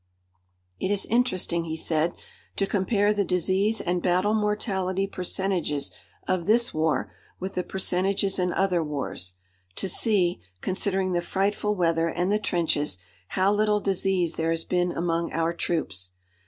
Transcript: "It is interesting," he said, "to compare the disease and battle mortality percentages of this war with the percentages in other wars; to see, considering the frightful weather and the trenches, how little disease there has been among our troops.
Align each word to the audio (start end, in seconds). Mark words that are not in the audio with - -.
"It 0.79 0.89
is 0.89 1.05
interesting," 1.05 1.65
he 1.65 1.77
said, 1.77 2.15
"to 2.55 2.65
compare 2.65 3.13
the 3.13 3.23
disease 3.23 3.79
and 3.79 4.01
battle 4.01 4.33
mortality 4.33 5.05
percentages 5.05 5.91
of 6.27 6.47
this 6.47 6.73
war 6.73 7.13
with 7.39 7.53
the 7.53 7.61
percentages 7.61 8.39
in 8.39 8.51
other 8.51 8.83
wars; 8.83 9.37
to 9.75 9.87
see, 9.87 10.41
considering 10.59 11.11
the 11.11 11.21
frightful 11.21 11.75
weather 11.75 12.07
and 12.07 12.31
the 12.31 12.39
trenches, 12.39 12.97
how 13.27 13.53
little 13.53 13.79
disease 13.79 14.33
there 14.37 14.49
has 14.49 14.63
been 14.65 14.91
among 14.91 15.31
our 15.33 15.53
troops. 15.53 16.09